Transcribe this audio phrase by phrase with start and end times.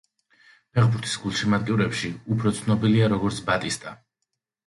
[0.77, 3.93] ფეხბურთის გულშემატკივრებში უფრო ცნობილია როგორც ბატისტა.